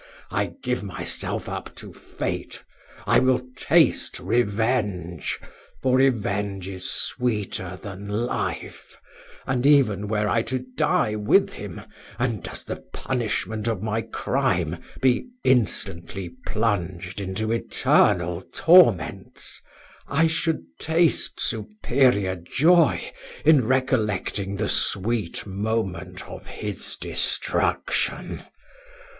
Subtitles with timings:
[0.31, 2.63] I give myself up to fate:
[3.05, 5.39] I will taste revenge;
[5.83, 8.97] for revenge is sweeter than life:
[9.45, 11.81] and even were I to die with him,
[12.17, 19.61] and, as the punishment of my crime, be instantly plunged into eternal torments,
[20.07, 23.13] I should taste superior joy
[23.45, 28.41] in recollecting the sweet moment of his destruction.